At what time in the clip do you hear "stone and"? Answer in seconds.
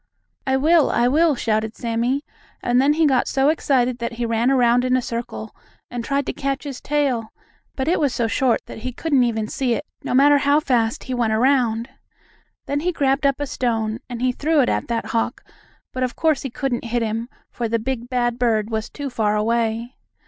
13.45-14.23